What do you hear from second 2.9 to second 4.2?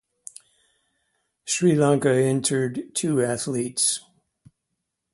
two athletes.